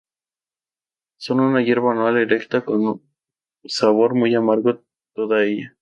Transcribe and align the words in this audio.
Es 1.19 1.29
una 1.29 1.61
hierba 1.61 1.91
anual 1.91 2.17
erecta 2.17 2.65
con 2.65 3.03
sabor 3.65 4.15
muy 4.15 4.33
amargo 4.33 4.81
toda 5.13 5.43
ella. 5.45 5.77